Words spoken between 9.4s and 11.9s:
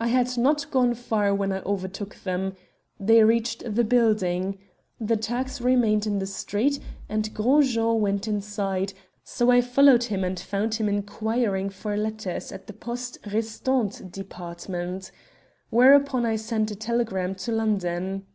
I followed him, and found him inquiring